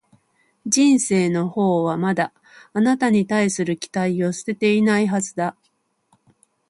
[0.65, 2.33] 人生のほうはまだ、
[2.73, 5.55] あなたに対する期待を捨てていないはずだ